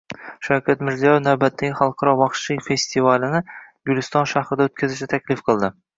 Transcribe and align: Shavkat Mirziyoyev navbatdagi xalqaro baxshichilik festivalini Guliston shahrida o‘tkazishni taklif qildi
Shavkat 0.45 0.79
Mirziyoyev 0.87 1.19
navbatdagi 1.25 1.69
xalqaro 1.81 2.15
baxshichilik 2.21 2.67
festivalini 2.69 3.43
Guliston 3.91 4.29
shahrida 4.33 4.69
o‘tkazishni 4.71 5.11
taklif 5.13 5.45
qildi 5.51 5.71